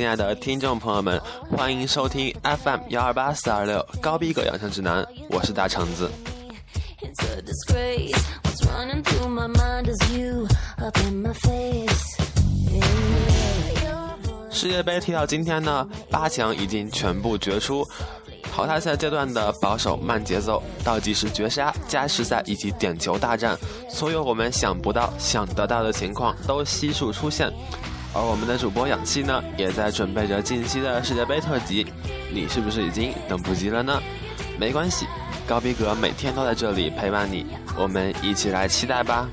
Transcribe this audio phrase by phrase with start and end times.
[0.00, 1.20] 亲爱的听众朋友们，
[1.50, 6.10] 欢迎收听 FM 幺二八四二六高逼格养生指南，我是大橙子。
[14.50, 17.86] 世界杯踢到今天呢，八强已经全部决出。
[18.50, 23.54] 淘汰赛阶段的保守慢节奏，倒计时绝杀、加时赛以及点球大战，
[23.90, 27.52] 所有我们想不到、想得到的情况都悉数出现。
[28.12, 31.86] 而我们的主播氧气呢，也在准备着近期的世界杯特辑。
[32.32, 34.00] 你是不是已经等不及了呢？
[34.58, 35.06] 没关系，
[35.46, 37.46] 高逼格每天都在这里陪伴你，
[37.76, 39.28] 我们一起来期待吧。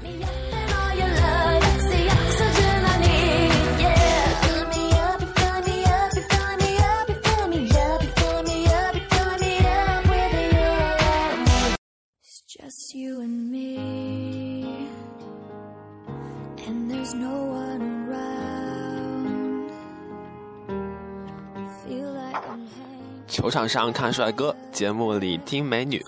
[23.37, 26.03] 球场上看帅哥，节目里听美女。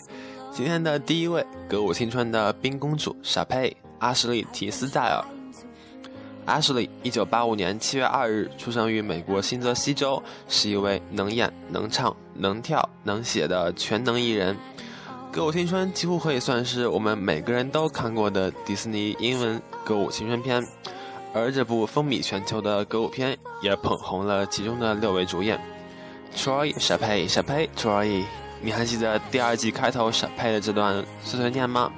[0.52, 5.24] 今天的第一位，歌舞青春的冰公主莎佩阿什利提斯戴尔。
[6.48, 14.58] 阿什利，一九八五年七月二日出生于美国新泽西州，是一位能演能唱能跳能写的全能艺人。
[15.32, 20.66] 歌舞青春几乎可以算是我们每个人都看过的迪士尼英文歌舞青春片，
[21.32, 25.62] 而这部风靡全球的歌舞片也捧红了其中的六位主演。
[26.36, 28.24] Troy 小佩小佩 Troy，
[28.62, 31.92] 你还记得第二季开头小佩的这段碎碎念吗？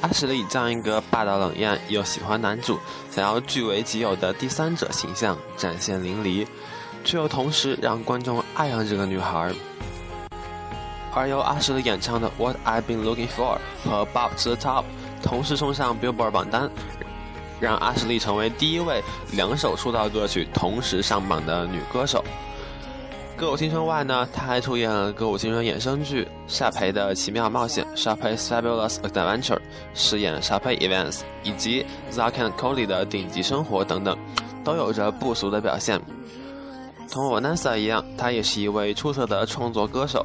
[0.00, 2.78] 阿什利这样一个霸道冷艳又喜欢男主，
[3.10, 6.46] 想要据为己有的第三者形象展现淋漓，
[7.04, 9.50] 却又同时让观众爱上这个女孩。
[11.14, 14.82] 而由阿什利演唱的《What I've Been Looking For》和《Bob to the Top》
[15.22, 16.68] 同时冲上 Billboard 榜单，
[17.60, 22.22] 让阿什利成为第一位两首出道歌曲同时上榜的女歌手。
[23.44, 29.58] 歌舞青春外呢，他还出演了歌舞青春衍生剧《沙培的奇妙冒险》（Sharpay's Fabulous Adventure），
[29.92, 34.16] 饰演 Sharpay Evans，以及 Zack and Cody 的顶级生活等等，
[34.64, 36.00] 都有着不俗的表现。
[37.10, 40.24] 同 Vanessa 一样，她也是一位出色的创作歌手。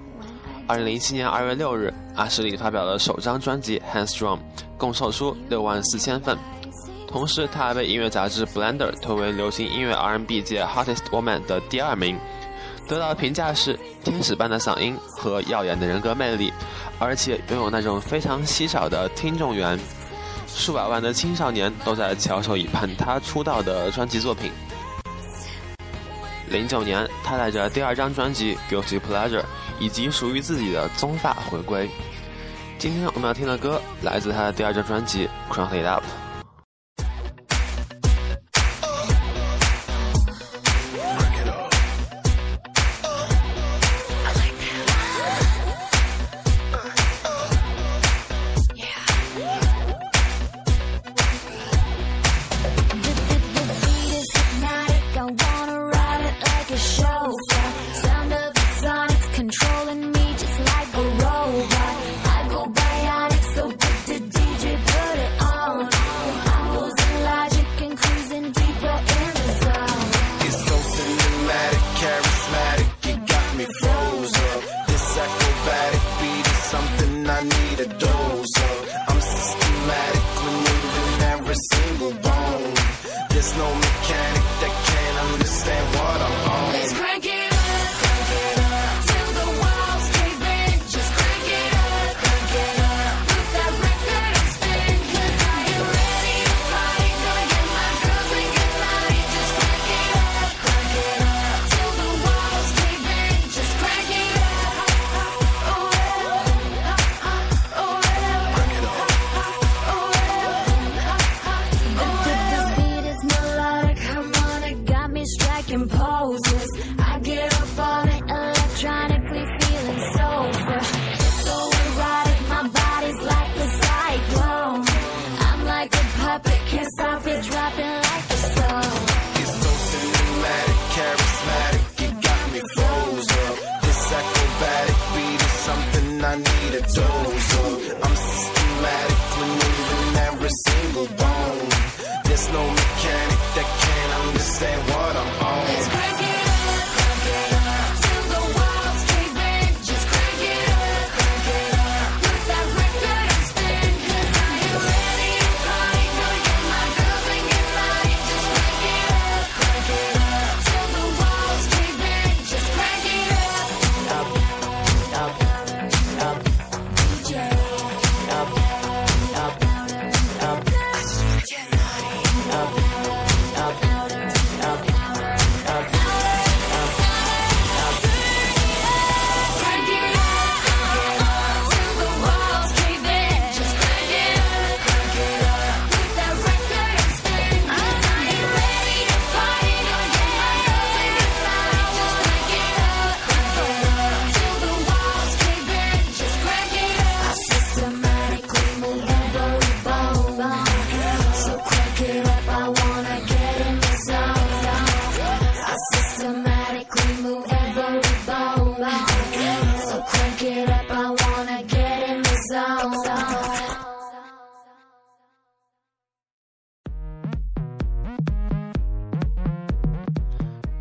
[0.66, 4.38] 二零零七年二月六日，阿什利发表了首张专辑《Hands Strong》，
[4.78, 6.38] 共售出六万四千份。
[7.06, 12.18] 同时，她还被音乐杂志《Blender》推为流行音乐 R&B 界 Hottest Woman 的第二名。
[12.90, 16.52] 得到的评价是天使般的嗓音和耀眼的人格魅力，
[16.98, 19.80] 而且拥有那种非常稀少的听众缘，
[20.48, 24.52] 数百万的青少年都在翘首以盼他出道的专辑作品。
[26.50, 29.42] 零九年，他带着第二张专辑《Guilty Pleasure》
[29.80, 31.88] 以及属于自己的棕发回归。
[32.80, 36.04] 今天我们要听的歌来自他的第二张专辑《Crown It Up》。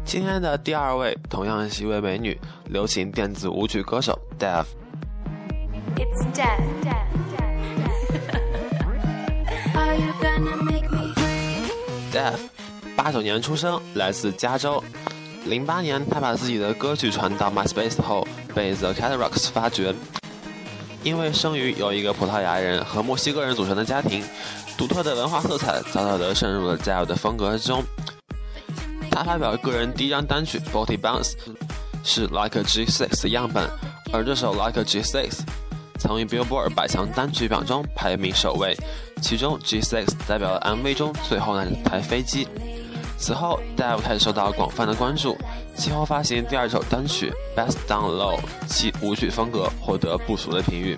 [0.09, 4.65] 今天的第二位同样是一位美女，流行电子舞曲歌手 Def。
[12.11, 12.39] Def，
[12.97, 14.83] 八九年出生，来自加州。
[15.45, 19.95] 零八年，他把自己的歌曲传到 MySpace 后，被 The Cataracts 发掘。
[21.03, 24.25] 因为生于由一个葡萄牙人和墨西哥人组成的家庭，
[24.79, 27.85] 独特的文化色彩早早地渗入了 Def 的风格之中。
[29.19, 31.33] 他发表个人第一张单曲《Forty Bounce》，
[32.05, 33.69] 是 Like a G6 的样本，
[34.13, 35.41] 而这首 Like a G6
[35.99, 38.77] 曾于 Billboard 百强单曲榜中排名首位，
[39.21, 42.47] 其中 G6 代表了 MV 中最后那台飞机。
[43.17, 45.37] 此后，Dave 开始受到广泛的关注，
[45.75, 48.37] 其后发行第二首单曲《Best Down Low》，
[48.69, 50.97] 其舞曲风格获得不俗的评语。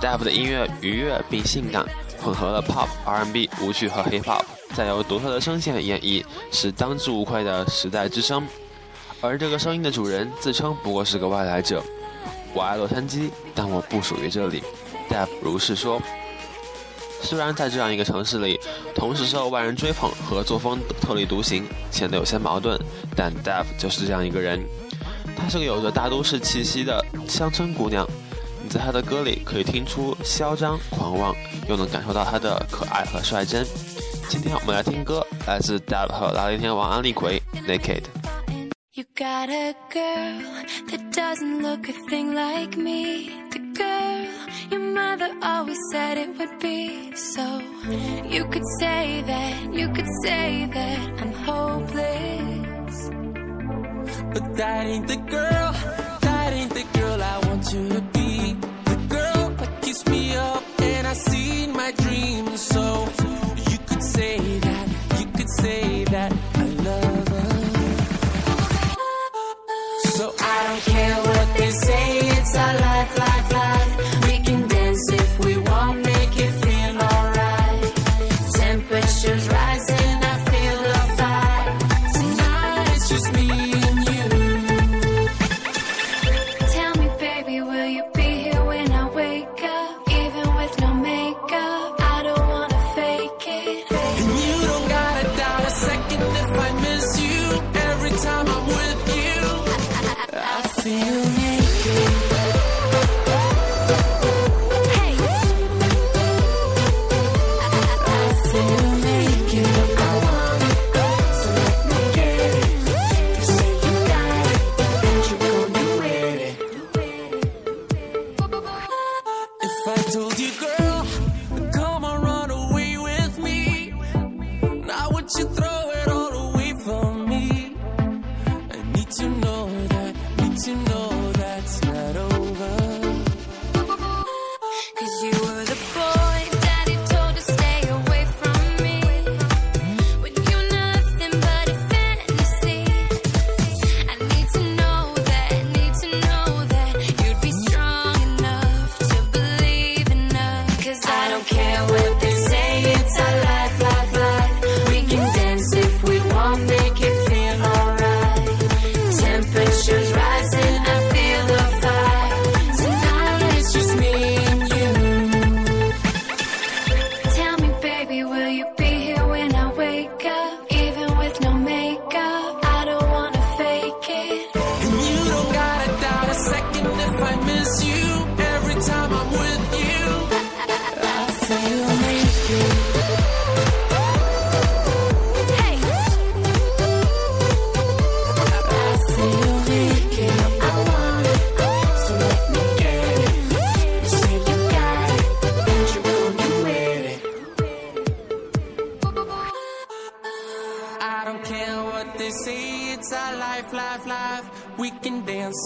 [0.00, 1.86] Dave 的音乐愉悦并性感，
[2.24, 4.44] 混合了 Pop、R&B、舞曲和 Hip Hop。
[4.74, 8.42] 再由独特的声线演绎，是当之无愧的时代之声。
[9.20, 11.82] 而这个声音的主人自称不过是个外来者。
[12.54, 14.62] 我爱洛杉矶，但我不属于这里。
[15.10, 16.00] Dev 如是说。
[17.20, 18.60] 虽然在这样一个城市里，
[18.94, 22.78] 同时受万人追捧和作风特立独行显得有些矛盾，
[23.16, 24.62] 但 Dev 就是这样一个人。
[25.34, 28.06] 她是个有着大都市气息的乡村姑娘，
[28.62, 31.34] 你在她的歌里可以听出嚣张狂妄，
[31.68, 33.66] 又能感受到他的可爱和率真。
[34.28, 38.02] 今天我们来听歌，来自 Dab 和拉力天王安利奎《Naked》。
[38.92, 40.40] You got a girl
[40.88, 43.30] that doesn't look a thing like me.
[43.50, 44.26] The girl
[44.70, 47.12] your mother always said it would be.
[47.16, 47.42] So
[48.28, 53.10] you could say that, you could say that I'm hopeless.
[54.32, 55.74] But that ain't the girl,
[56.20, 58.23] that ain't the girl I want you to be.
[61.14, 62.60] I see my dreams.
[62.60, 63.08] So
[63.70, 64.88] you could say that,
[65.20, 65.93] you could say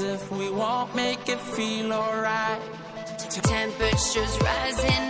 [0.01, 2.61] if we won't make it feel alright.
[3.43, 5.08] Temperatures rising,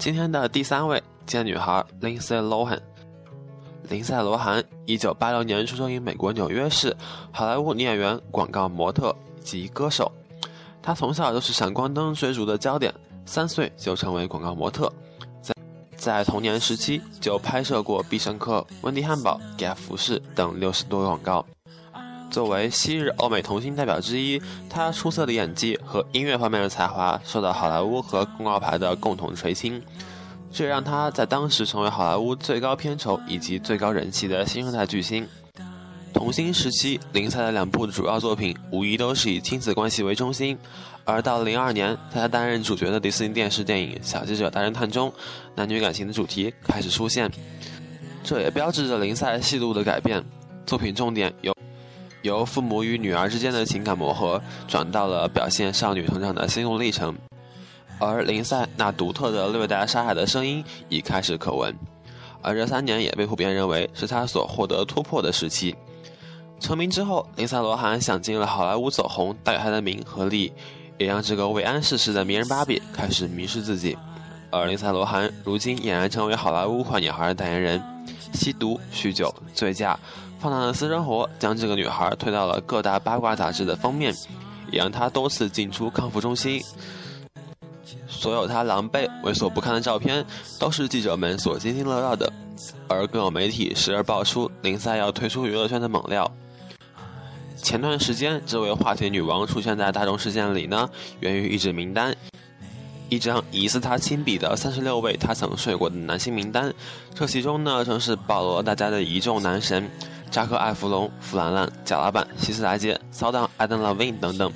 [0.00, 2.80] 今天的第三位贱女孩 Lindsay Lohan。
[3.90, 6.96] 林赛·罗韩，一九八六年出生于美国纽约市，
[7.30, 10.10] 好莱坞女演员、广告模特及歌手。
[10.80, 12.94] 她从小就是闪光灯追逐的焦点，
[13.26, 14.90] 三岁就成为广告模特，
[15.42, 15.54] 在
[15.96, 21.44] 在童年时期就拍摄过必胜客、温蒂汉堡、Gap 服饰等六十多个广告。
[22.30, 29.82] 作为昔日欧美童星代表之一，他出色的演技和音乐方面的才华受到好莱坞和公告牌的共同垂青。
[30.52, 35.26] 这让他在当时成为好莱坞最高片酬以及最高人气的新生代巨星。
[36.12, 40.58] 童星时期，林赛的两部主要作品无疑都是以亲子关系为中心。
[41.04, 45.12] 而到了零二年，在他担任主角的迪士尼电视电影《小记者大侦探》中，
[45.54, 47.30] 男女感情的主题开始出现，
[48.24, 50.22] 这也标志着林赛戏路的改变。
[50.66, 51.56] 作品重点由
[52.22, 57.16] 由父母与女儿之间的情感磨合，转到了表现少女成长的心路历程。
[57.98, 61.74] 而林赛那独特的略带沙哑的声音已开始可闻，
[62.40, 65.74] 而这三年也被普遍认为是他所获得突破的时期。
[66.58, 70.52] 成名之后，林赛·罗韩想尽了好莱坞走红带给他的名和利，
[70.98, 73.96] 也让这个未谙世事的迷人芭比开始迷失自己。
[74.50, 77.82] 而林赛·罗韩如今俨然成为好莱坞坏女孩的代言人，
[78.34, 79.98] 吸毒、酗酒、醉驾，
[80.40, 84.14] 放荡的私生活将这个女孩推到了各大八卦杂志的封面，
[84.72, 86.62] 也让她多次进出康复中心。
[88.08, 90.24] 所有她狼狈、猥琐不堪的照片，
[90.58, 92.32] 都是记者们所津津乐道的。
[92.88, 96.30] 而更有媒体时而爆出林赛要退出娱乐圈的猛料。
[97.56, 100.88] 前段时间，这位话题女王出现在大众视线里呢，
[101.20, 102.14] 源于一纸名单，
[103.10, 106.72] 一张疑似她亲笔的三十六位她曾睡过的男性名单。
[107.14, 109.88] 这其中呢，正是保罗大家的一众男神：
[110.30, 114.52] 扎克·艾弗隆、弗兰兰、贾老板、希斯达杰、骚荡艾登·拉维等等。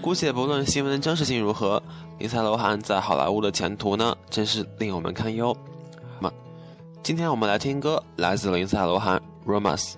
[0.00, 1.82] 姑且不论新闻的真实性如何。
[2.18, 5.56] 林赛·罗韩在好莱坞的前途呢，真是令我们堪忧。
[6.20, 6.34] 那么，
[7.02, 9.92] 今天我们来听歌，来自林赛·罗韩《Romance》。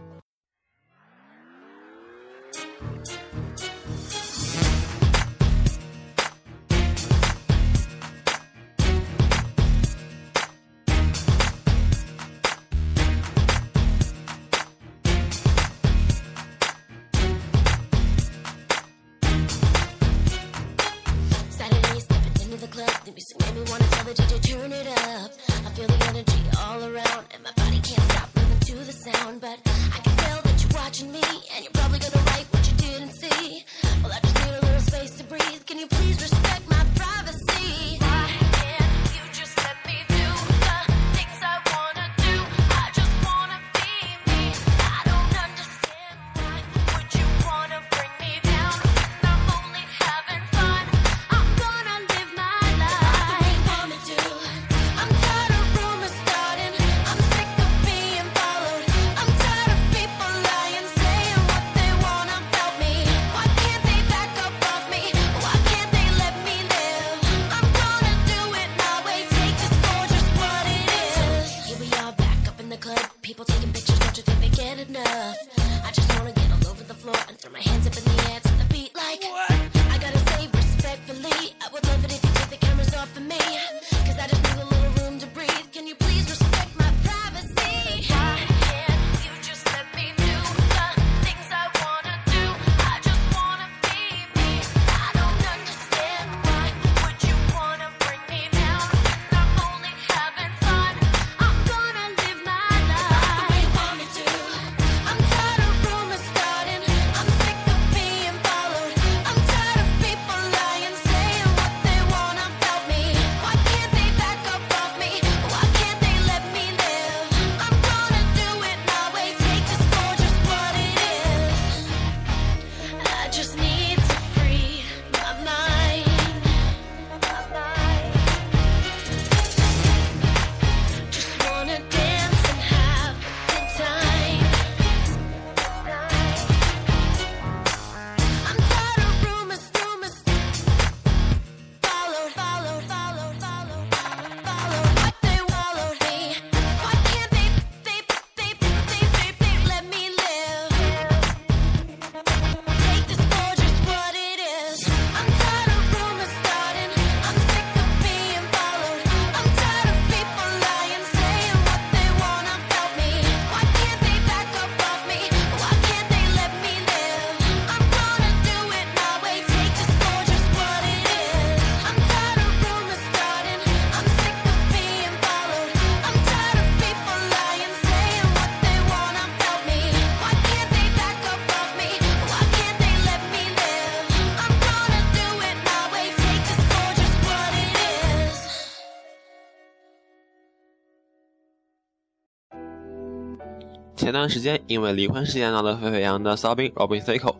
[194.11, 197.33] 前段时间因为离婚事件闹得沸沸扬扬的骚兵 Robin Thicke，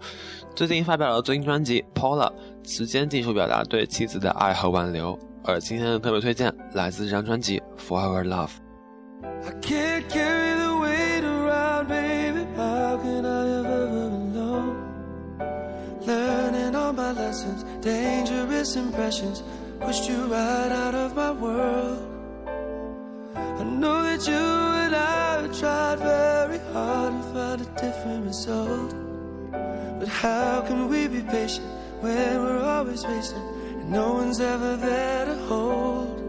[0.55, 2.31] 最近发表了最新专辑《Paula》，
[2.63, 5.19] 词间尽数表达对妻子的爱和挽留。
[5.43, 8.51] 而今天的特别推荐来自这张专辑《Forever Love》。
[9.43, 12.47] I can't carry the weight around, baby.
[12.57, 14.77] How can I ever alone?
[16.07, 19.43] Learning all my lessons, dangerous impressions,
[19.81, 21.99] pushed you right out of my world.
[23.35, 26.40] I know that you and I have tried very
[27.81, 28.95] different result.
[29.99, 31.67] But how can we be patient
[32.01, 33.45] when we're always racing
[33.81, 36.21] and no one's ever there to hold?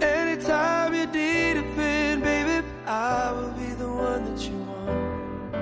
[0.00, 5.54] Anytime you need a friend, baby, I will be the one that you want.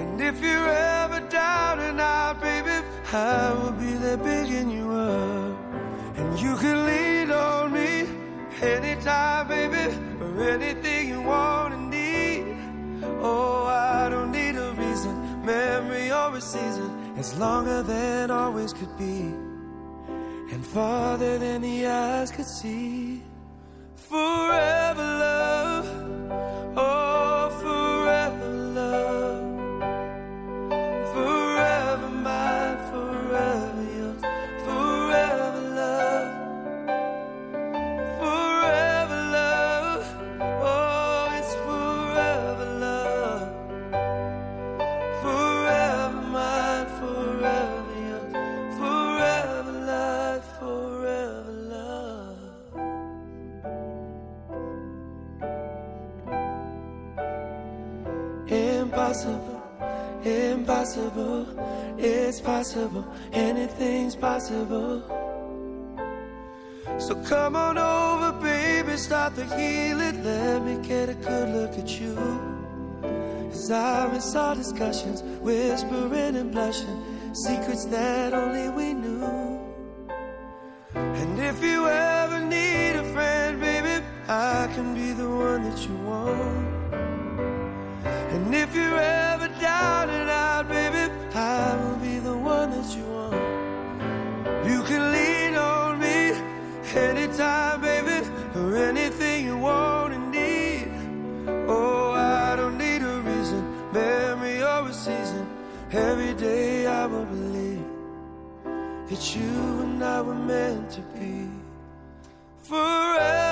[0.00, 2.76] And if you're ever down and out, baby,
[3.12, 5.56] I will be there picking you up.
[6.16, 8.08] And you can lean on me
[8.62, 11.03] anytime, baby, for anything
[15.44, 19.32] memory or a season, it's longer than always could be
[20.54, 23.22] and farther than the eyes could see.
[23.96, 24.73] Forever
[66.98, 70.22] So come on over, baby, start the healing.
[70.22, 72.14] Let me get a good look at you.
[73.50, 79.58] Cause I miss our discussions, whispering and blushing, secrets that only we knew.
[80.94, 82.13] And if you ever
[109.36, 111.48] you and I were meant to be
[112.62, 113.43] forever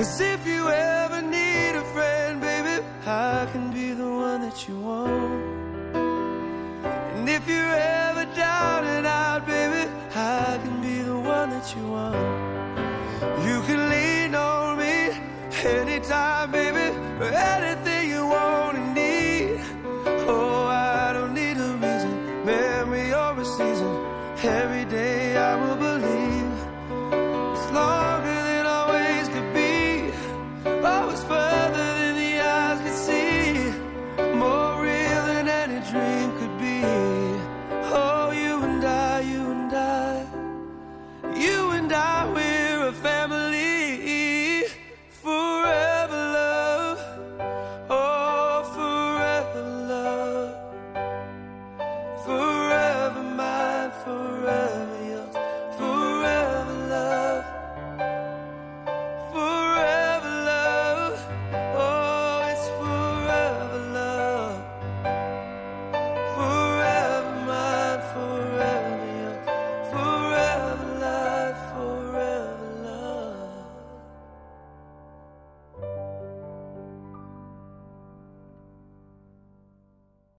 [0.00, 4.80] Cause if you ever need a friend, baby, I can be the one that you
[4.80, 5.44] want.
[7.16, 7.76] And if you're
[8.08, 12.16] ever down and out, baby, I can be the one that you want.
[13.46, 15.20] You can lean on me
[15.68, 17.89] anytime, baby, for any